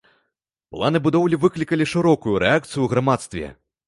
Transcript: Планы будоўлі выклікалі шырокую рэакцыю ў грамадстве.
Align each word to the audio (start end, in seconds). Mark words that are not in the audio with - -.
Планы 0.75 1.01
будоўлі 1.07 1.37
выклікалі 1.43 1.85
шырокую 1.91 2.33
рэакцыю 2.45 2.71
ў 2.83 2.87
грамадстве. 2.95 3.51